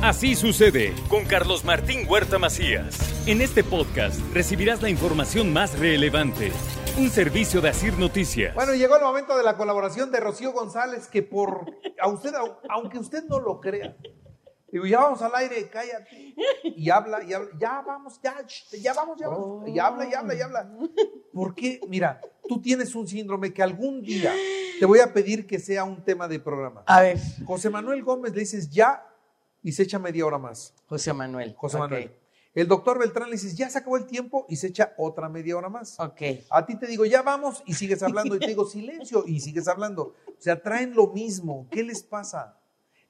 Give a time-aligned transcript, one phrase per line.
[0.00, 2.96] Así sucede con Carlos Martín Huerta Macías.
[3.26, 6.52] En este podcast recibirás la información más relevante.
[6.96, 8.54] Un servicio de Asir Noticias.
[8.54, 11.66] Bueno, llegó el momento de la colaboración de Rocío González, que por
[12.00, 12.32] a usted,
[12.68, 13.96] aunque usted no lo crea,
[14.70, 16.32] digo, ya vamos al aire, cállate.
[16.62, 18.36] Y habla, y habla, ya vamos, ya,
[18.80, 19.68] ya vamos, ya vamos.
[19.68, 20.70] Y habla, y habla, y habla.
[21.34, 24.32] Porque, mira, tú tienes un síndrome que algún día
[24.78, 26.84] te voy a pedir que sea un tema de programa.
[26.86, 27.18] A ver.
[27.44, 29.07] José Manuel Gómez le dices ya
[29.62, 30.74] y se echa media hora más.
[30.86, 31.54] José Manuel.
[31.56, 31.78] José.
[31.78, 32.14] Manuel.
[32.54, 35.56] El doctor Beltrán le dices, ya se acabó el tiempo y se echa otra media
[35.56, 35.98] hora más.
[36.00, 36.22] Ok.
[36.50, 39.68] A ti te digo, ya vamos y sigues hablando y te digo, silencio y sigues
[39.68, 40.14] hablando.
[40.26, 41.68] O sea, traen lo mismo.
[41.70, 42.58] ¿Qué les pasa?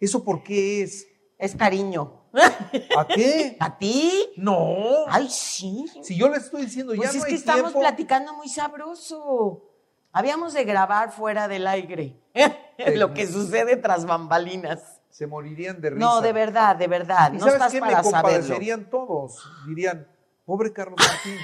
[0.01, 1.07] ¿Eso por qué es?
[1.39, 2.25] Es cariño.
[2.99, 3.57] ¿A qué?
[3.61, 4.27] ¿A ti?
[4.37, 5.07] No.
[5.09, 5.87] Ay, sí.
[6.03, 7.81] Si yo le estoy diciendo, Pues ya es no que hay estamos tiempo.
[7.81, 9.65] platicando muy sabroso.
[10.13, 12.21] Habíamos de grabar fuera del aire.
[12.97, 14.98] Lo que sucede tras bambalinas.
[15.19, 15.99] Se morirían de risa.
[15.99, 17.33] No, de verdad, de verdad.
[17.33, 17.81] ¿Y No sabes estás qué?
[17.81, 18.11] Me saberlo.
[18.13, 19.51] compadecerían todos.
[19.67, 20.07] Dirían,
[20.47, 21.37] pobre Carlos Martín.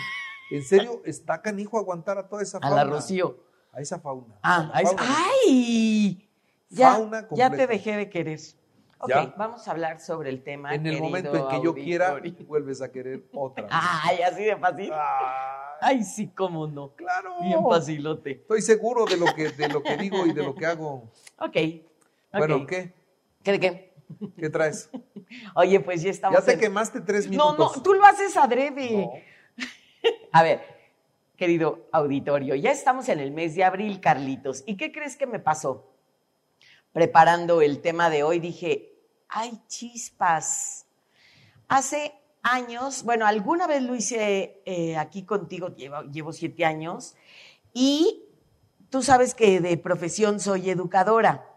[0.53, 2.85] En serio, está canijo aguantar a toda esa A fauna.
[2.85, 3.37] la Rocío.
[3.73, 4.37] A esa fauna.
[4.45, 5.03] Ah, A fauna.
[5.49, 6.31] ¡ay!
[6.69, 8.39] Ya, Fauna ya te dejé de querer.
[9.01, 9.35] Ok, Ya.
[9.37, 10.73] vamos a hablar sobre el tema.
[10.73, 13.65] En el momento en que yo quiera, vuelves a querer otra.
[13.65, 13.73] vez.
[13.75, 14.93] Ay, así de fácil.
[14.93, 14.99] Ay,
[15.81, 16.93] Ay, sí, cómo no.
[16.95, 17.41] claro.
[17.43, 18.31] Bien facilote.
[18.31, 21.11] Estoy seguro de lo que, de lo que digo y de lo que hago.
[21.41, 21.57] Ok.
[22.33, 22.69] Bueno, ok.
[22.69, 23.04] ¿qué?
[23.45, 23.95] ¿Qué de qué?
[24.39, 24.91] ¿Qué traes?
[25.55, 26.39] Oye, pues ya estamos.
[26.41, 27.77] Ya te en- quemaste tres No, minutos.
[27.77, 28.91] no, tú lo haces adrede.
[29.07, 29.13] No.
[30.33, 30.63] A ver,
[31.37, 34.65] querido auditorio, ya estamos en el mes de abril, Carlitos.
[34.67, 35.91] ¿Y qué crees que me pasó?
[36.93, 38.93] Preparando el tema de hoy, dije,
[39.29, 40.87] ay, chispas.
[41.69, 47.17] Hace años, bueno, alguna vez lo hice eh, aquí contigo, llevo, llevo siete años,
[47.73, 48.25] y
[48.91, 51.51] tú sabes que de profesión soy educadora.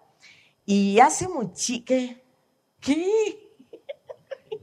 [0.69, 1.73] Y hace mucho...
[1.85, 2.21] ¿Qué?
[2.81, 3.39] ¿Qué?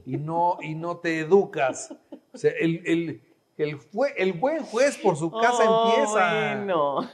[0.05, 1.91] Y no, y no te educas.
[2.31, 3.21] O sea, el, el,
[3.57, 3.79] el,
[4.15, 6.55] el buen juez por su casa Oh, empieza.
[6.57, 7.09] Bueno.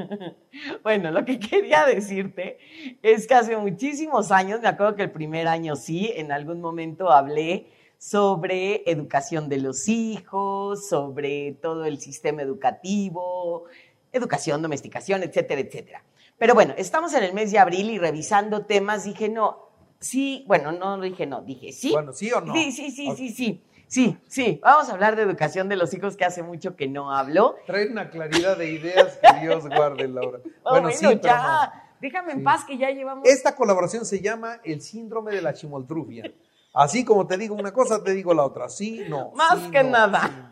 [0.82, 2.56] bueno, lo que quería decirte
[3.02, 7.10] es que hace muchísimos años, me acuerdo que el primer año sí, en algún momento
[7.10, 7.66] hablé
[7.98, 13.64] sobre educación de los hijos, sobre todo el sistema educativo,
[14.12, 16.02] educación, domesticación, etcétera, etcétera.
[16.38, 19.68] Pero bueno, estamos en el mes de abril y revisando temas, dije, no,
[20.00, 21.92] sí, bueno, no dije no, dije sí.
[21.92, 22.52] Bueno, ¿sí o no?
[22.52, 23.62] Sí, sí, sí, sí, sí.
[23.86, 24.60] Sí, sí.
[24.62, 27.54] Vamos a hablar de educación de los hijos que hace mucho que no hablo.
[27.66, 30.38] Trae una claridad de ideas que Dios guarde, Laura.
[30.64, 31.72] Bueno, bueno, sí, pero ya.
[31.74, 31.82] no.
[32.00, 32.44] Déjame en Sí.
[32.44, 33.28] paz que ya llevamos.
[33.28, 36.24] Esta colaboración se llama el síndrome de la chimoltrufia.
[36.72, 38.68] Así como te digo una cosa, te digo la otra.
[38.68, 39.30] Sí, no.
[39.36, 40.50] Más sí, que no, nada.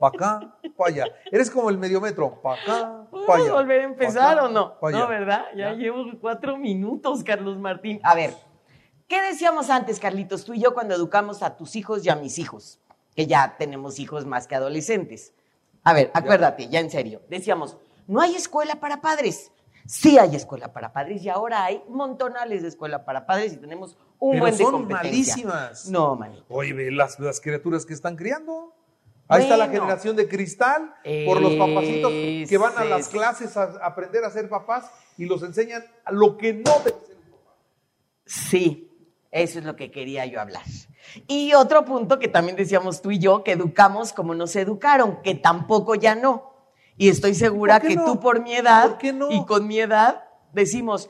[0.00, 1.04] Para acá, para allá.
[1.30, 2.40] Eres como el mediometro.
[2.42, 2.66] Para acá,
[3.10, 3.52] para ¿Podemos allá.
[3.52, 4.74] volver a empezar acá, o no?
[4.80, 5.44] No, ¿verdad?
[5.54, 5.74] Ya, Ya.
[5.74, 8.00] llevo cuatro minutos, Carlos Martín.
[8.02, 8.34] A ver,
[9.06, 12.38] ¿qué decíamos antes, Carlitos, tú y yo, cuando educamos a tus hijos y a mis
[12.38, 12.80] hijos?
[13.14, 15.34] Que ya tenemos hijos más que adolescentes.
[15.84, 17.20] A ver, acuérdate, ya en serio.
[17.28, 19.52] Decíamos, no hay escuela para padres.
[19.86, 23.96] Sí hay escuela para padres y ahora hay montonales de escuela para padres y tenemos
[24.18, 25.10] un Pero buen de son competencia.
[25.44, 25.88] malísimas.
[25.90, 26.44] No, manito.
[26.48, 28.72] Oye, ve las, las criaturas que están criando.
[29.30, 29.82] Ahí está la Bueno.
[29.82, 30.92] generación de cristal
[31.24, 35.42] por los papacitos que van a las clases a aprender a ser papás y los
[35.42, 37.16] enseñan lo que no debe ser.
[38.26, 38.90] Sí,
[39.30, 40.62] eso es lo que quería yo hablar.
[41.26, 45.34] Y otro punto que también decíamos tú y yo, que educamos como nos educaron, que
[45.34, 46.52] tampoco ya no.
[46.96, 48.04] Y estoy segura ¿Por qué que no?
[48.04, 49.30] tú por mi edad ¿Por no?
[49.30, 51.08] y con mi edad decimos,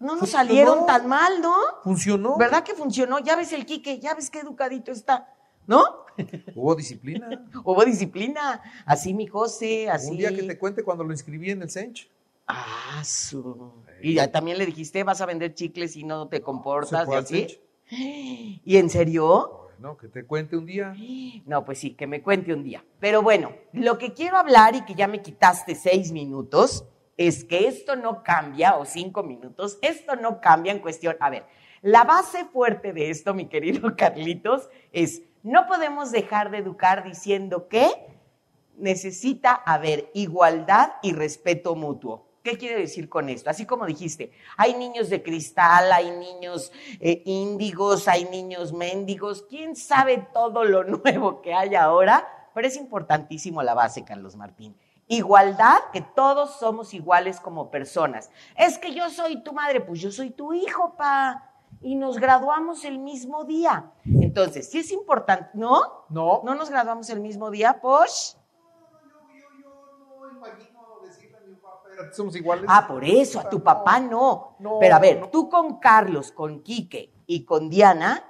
[0.00, 1.54] no nos salieron tan mal, ¿no?
[1.82, 2.36] ¿Funcionó?
[2.36, 3.18] ¿Verdad que funcionó?
[3.18, 5.28] Ya ves el Quique, ya ves qué educadito está,
[5.66, 6.02] ¿no?
[6.54, 7.28] Hubo disciplina.
[7.64, 10.10] Hubo disciplina, así mi José, así.
[10.10, 12.10] Un día que te cuente cuando lo inscribí en el Sench.
[12.46, 13.72] Ah, su.
[14.02, 17.60] Y ya también le dijiste, vas a vender chicles y no te comportas y así.
[18.64, 19.70] ¿Y en serio?
[19.78, 20.94] Bueno, que te cuente un día.
[21.46, 22.84] No, pues sí, que me cuente un día.
[23.00, 26.84] Pero bueno, lo que quiero hablar y que ya me quitaste seis minutos
[27.16, 31.16] es que esto no cambia, o cinco minutos, esto no cambia en cuestión.
[31.20, 31.44] A ver,
[31.82, 37.68] la base fuerte de esto, mi querido Carlitos, es no podemos dejar de educar diciendo
[37.68, 37.90] que
[38.76, 42.28] necesita haber igualdad y respeto mutuo.
[42.42, 43.50] ¿Qué quiere decir con esto?
[43.50, 49.76] Así como dijiste, hay niños de cristal, hay niños eh, índigos, hay niños mendigos, quién
[49.76, 54.76] sabe todo lo nuevo que hay ahora, pero es importantísimo la base, Carlos Martín.
[55.06, 58.30] Igualdad, que todos somos iguales como personas.
[58.56, 61.51] Es que yo soy tu madre, pues yo soy tu hijo, pa.
[61.82, 63.92] Y nos graduamos el mismo día.
[64.04, 66.04] Entonces, sí es importante, ¿no?
[66.08, 66.42] No.
[66.44, 68.34] ¿No nos graduamos el mismo día, Posh?
[68.34, 72.64] Yo, yo, yo no imagino decirle a mi papá, somos iguales.
[72.68, 74.56] Ah, por eso, a tu papá no.
[74.60, 75.28] No, Pero a ver, no.
[75.30, 78.24] tú con Carlos, con Quique y con Diana,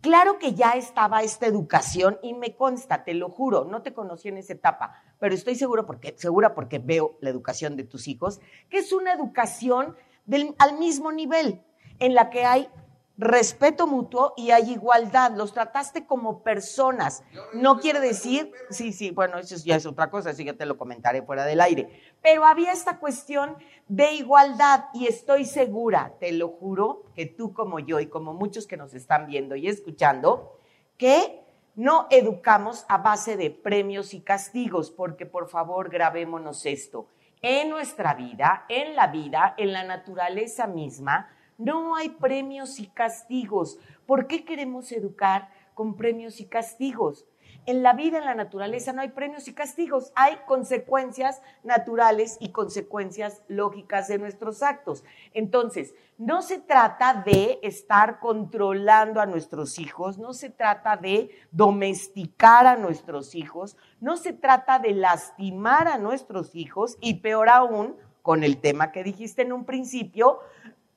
[0.00, 4.28] claro que ya estaba esta educación y me consta, te lo juro, no te conocí
[4.28, 8.40] en esa etapa, pero estoy seguro porque, segura porque veo la educación de tus hijos,
[8.70, 9.96] que es una educación
[10.26, 11.62] del, al mismo nivel,
[11.98, 12.68] en la que hay
[13.16, 15.32] respeto mutuo y hay igualdad.
[15.32, 17.22] Los trataste como personas.
[17.52, 20.76] No quiere decir, sí, sí, bueno, eso ya es otra cosa, así que te lo
[20.76, 22.00] comentaré fuera del aire.
[22.22, 23.56] Pero había esta cuestión
[23.88, 28.66] de igualdad y estoy segura, te lo juro, que tú como yo y como muchos
[28.66, 30.58] que nos están viendo y escuchando,
[30.96, 31.42] que
[31.76, 37.08] no educamos a base de premios y castigos, porque por favor grabémonos esto.
[37.42, 43.78] En nuestra vida, en la vida, en la naturaleza misma, no hay premios y castigos.
[44.06, 47.26] ¿Por qué queremos educar con premios y castigos?
[47.66, 52.50] En la vida, en la naturaleza, no hay premios y castigos, hay consecuencias naturales y
[52.50, 55.02] consecuencias lógicas de nuestros actos.
[55.32, 62.66] Entonces, no se trata de estar controlando a nuestros hijos, no se trata de domesticar
[62.66, 68.42] a nuestros hijos, no se trata de lastimar a nuestros hijos y peor aún, con
[68.42, 70.38] el tema que dijiste en un principio,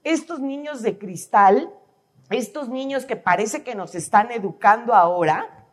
[0.03, 1.73] estos niños de cristal,
[2.29, 5.65] estos niños que parece que nos están educando ahora,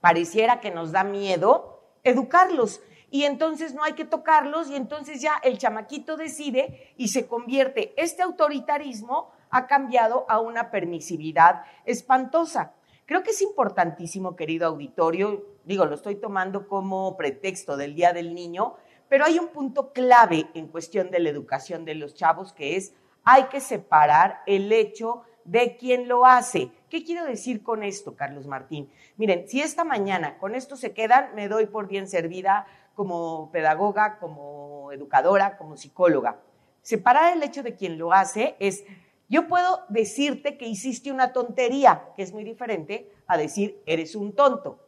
[0.00, 2.80] pareciera que nos da miedo educarlos.
[3.10, 7.92] Y entonces no hay que tocarlos y entonces ya el chamaquito decide y se convierte.
[7.96, 12.72] Este autoritarismo ha cambiado a una permisividad espantosa.
[13.06, 18.32] Creo que es importantísimo, querido auditorio, digo, lo estoy tomando como pretexto del Día del
[18.34, 18.76] Niño,
[19.08, 22.94] pero hay un punto clave en cuestión de la educación de los chavos que es
[23.24, 26.70] hay que separar el hecho de quien lo hace.
[26.88, 28.90] ¿Qué quiero decir con esto, Carlos Martín?
[29.16, 34.18] Miren, si esta mañana con esto se quedan, me doy por bien servida como pedagoga,
[34.18, 36.40] como educadora, como psicóloga.
[36.82, 38.84] Separar el hecho de quien lo hace es,
[39.28, 44.34] yo puedo decirte que hiciste una tontería, que es muy diferente a decir, eres un
[44.34, 44.78] tonto.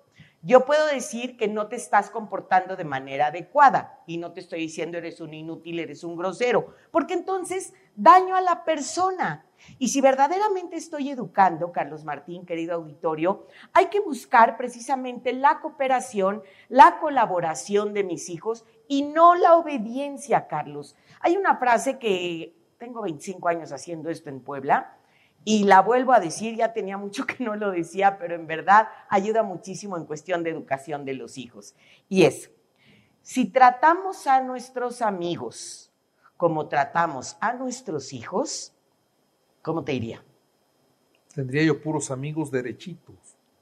[0.45, 4.59] Yo puedo decir que no te estás comportando de manera adecuada y no te estoy
[4.59, 9.47] diciendo eres un inútil, eres un grosero, porque entonces daño a la persona.
[9.79, 16.43] Y si verdaderamente estoy educando, Carlos Martín, querido auditorio, hay que buscar precisamente la cooperación,
[16.69, 20.97] la colaboración de mis hijos y no la obediencia, Carlos.
[21.21, 24.97] Hay una frase que tengo 25 años haciendo esto en Puebla
[25.45, 28.89] y la vuelvo a decir, ya tenía mucho que no lo decía, pero en verdad
[29.09, 31.75] ayuda muchísimo en cuestión de educación de los hijos.
[32.09, 32.51] Y es,
[33.23, 35.93] si tratamos a nuestros amigos
[36.37, 38.73] como tratamos a nuestros hijos,
[39.63, 40.25] ¿cómo te iría?
[41.35, 43.15] Tendría yo puros amigos derechitos.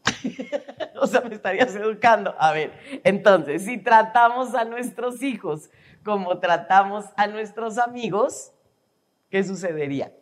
[1.01, 2.35] o sea, me estarías educando.
[2.39, 2.73] A ver,
[3.05, 5.71] entonces, si tratamos a nuestros hijos
[6.03, 8.53] como tratamos a nuestros amigos,
[9.29, 10.15] ¿qué sucedería?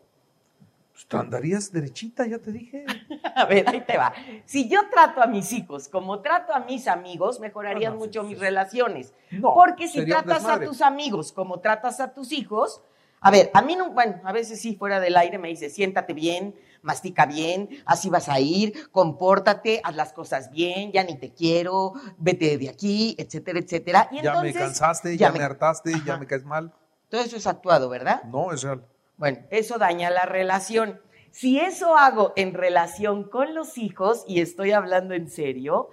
[0.98, 2.84] Pues tú andarías derechita, ya te dije.
[3.36, 4.12] A ver, ahí te va.
[4.46, 8.22] Si yo trato a mis hijos como trato a mis amigos, mejorarían Ah, no, mucho
[8.22, 8.42] sí, mis sí.
[8.44, 9.14] relaciones.
[9.30, 12.80] No, Porque si tratas a tus amigos como tratas a tus hijos,
[13.20, 16.14] a ver, a mí no, bueno, a veces sí, fuera del aire me dice, siéntate
[16.14, 21.32] bien, mastica bien, así vas a ir, compórtate, haz las cosas bien, ya ni te
[21.32, 24.08] quiero, vete de aquí, etcétera, etcétera.
[24.10, 26.72] Y ya me cansaste, ya me- me hartaste, ya me caes mal.
[27.08, 28.24] Todo eso es actuado, ¿verdad?
[28.24, 28.84] No, es real.
[29.18, 31.00] Bueno, eso daña la relación.
[31.32, 35.90] Si eso hago en relación con los hijos, y estoy hablando en serio,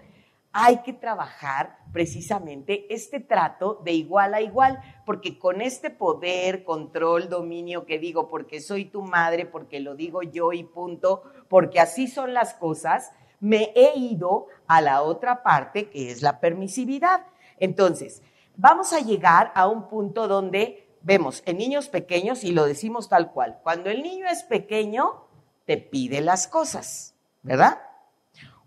[0.53, 7.27] hay que trabajar precisamente este trato de igual a igual, porque con este poder, control,
[7.27, 12.07] dominio que digo, porque soy tu madre, porque lo digo yo y punto, porque así
[12.07, 17.25] son las cosas, me he ido a la otra parte que es la permisividad.
[17.57, 18.21] Entonces,
[18.55, 23.31] vamos a llegar a un punto donde vemos en niños pequeños y lo decimos tal
[23.31, 23.59] cual.
[23.61, 25.27] Cuando el niño es pequeño,
[25.65, 27.79] te pide las cosas, ¿verdad?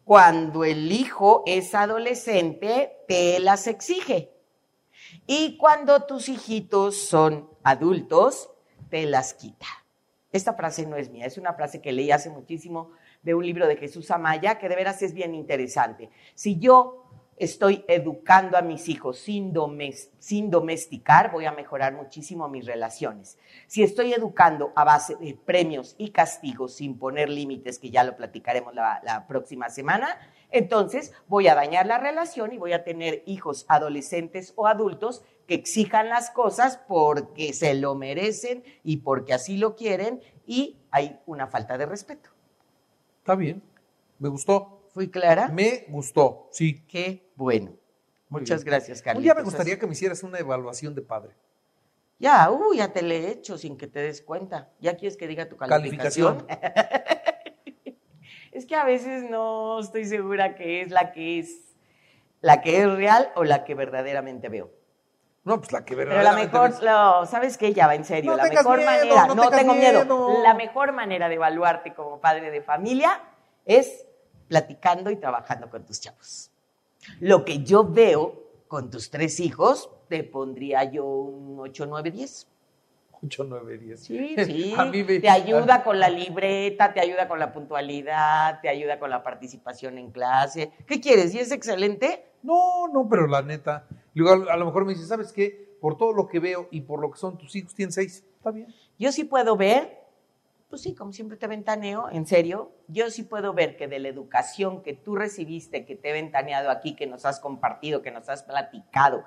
[0.04, 4.32] Cuando el hijo es adolescente, te las exige.
[5.26, 8.50] Y cuando tus hijitos son adultos,
[8.88, 9.66] te las quita.
[10.30, 12.92] Esta frase no es mía, es una frase que leí hace muchísimo
[13.22, 16.08] de un libro de Jesús Amaya, que de veras es bien interesante.
[16.34, 17.07] Si yo
[17.40, 23.38] estoy educando a mis hijos sin, domes- sin domesticar, voy a mejorar muchísimo mis relaciones.
[23.66, 28.16] Si estoy educando a base de premios y castigos sin poner límites, que ya lo
[28.16, 30.18] platicaremos la, la próxima semana,
[30.50, 35.54] entonces voy a dañar la relación y voy a tener hijos adolescentes o adultos que
[35.54, 41.46] exijan las cosas porque se lo merecen y porque así lo quieren y hay una
[41.46, 42.30] falta de respeto.
[43.20, 43.62] Está bien.
[44.18, 44.77] Me gustó.
[44.98, 45.46] ¿Fui clara?
[45.46, 46.84] Me gustó, sí.
[46.88, 47.70] Qué bueno.
[48.28, 48.74] Muchas bien.
[48.74, 49.22] gracias, Un Carlitos.
[49.22, 51.36] día me gustaría que me hicieras una evaluación de padre.
[52.18, 54.72] Ya, uh, ya te le he hecho sin que te des cuenta.
[54.80, 56.44] ¿Ya quieres que diga tu calificación?
[58.50, 61.76] es que a veces no estoy segura que es la que es
[62.40, 64.72] la que es real o la que verdaderamente veo.
[65.44, 67.72] No, pues la que Pero la verdaderamente mejor, lo- ¿sabes qué?
[67.72, 68.32] Ya va en serio.
[68.32, 70.00] No la mejor miedo, manera, no no, tengo miedo.
[70.04, 70.42] miedo.
[70.42, 73.22] La mejor manera de evaluarte como padre de familia
[73.64, 74.06] es
[74.48, 76.50] platicando y trabajando con tus chavos.
[77.20, 82.46] Lo que yo veo con tus tres hijos, te pondría yo un 8, 9, 10.
[83.24, 84.00] 8, 9, 10.
[84.00, 84.74] Sí, sí.
[84.76, 88.98] A mí me- Te ayuda con la libreta, te ayuda con la puntualidad, te ayuda
[88.98, 90.72] con la participación en clase.
[90.86, 91.34] ¿Qué quieres?
[91.34, 92.24] ¿Y es excelente?
[92.42, 93.86] No, no, pero la neta.
[94.14, 95.68] Luego a lo mejor me dice, ¿sabes qué?
[95.80, 98.24] Por todo lo que veo y por lo que son tus hijos, tienes seis.
[98.36, 98.72] Está bien.
[98.98, 99.97] Yo sí puedo ver,
[100.68, 104.08] pues sí, como siempre te ventaneó, en serio, yo sí puedo ver que de la
[104.08, 108.28] educación que tú recibiste, que te he ventaneado aquí, que nos has compartido, que nos
[108.28, 109.24] has platicado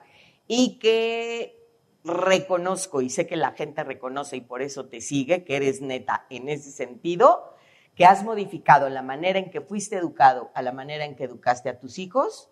[0.47, 1.57] y que
[2.03, 6.25] reconozco y sé que la gente reconoce y por eso te sigue, que eres neta
[6.29, 7.55] en ese sentido,
[7.95, 11.69] que has modificado la manera en que fuiste educado a la manera en que educaste
[11.69, 12.49] a tus hijos,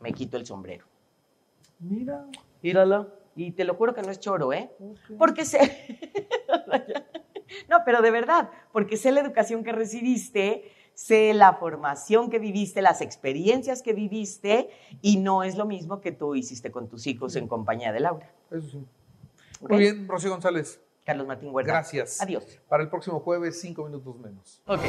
[0.00, 0.84] me quito el sombrero.
[1.78, 2.26] Mira.
[2.62, 3.12] Míralo.
[3.34, 4.70] Y te lo juro que no es choro, ¿eh?
[5.18, 5.98] Porque sé.
[7.68, 12.82] no, pero de verdad, porque sé la educación que recibiste, sé la formación que viviste,
[12.82, 14.70] las experiencias que viviste,
[15.02, 18.32] y no es lo mismo que tú hiciste con tus hijos en compañía de Laura.
[18.50, 18.84] Eso sí.
[19.60, 20.80] Muy bien, Rocío González.
[21.04, 21.72] Carlos Martín Huerta.
[21.72, 22.20] Gracias.
[22.20, 22.58] Adiós.
[22.68, 24.60] Para el próximo jueves, cinco minutos menos.
[24.66, 24.80] Ok.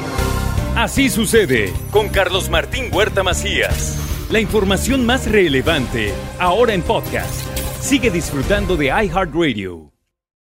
[0.76, 3.98] Así sucede con Carlos Martín Huerta Macías.
[4.32, 7.48] La información más relevante ahora en podcast.
[7.80, 9.97] Sigue disfrutando de iHeartRadio.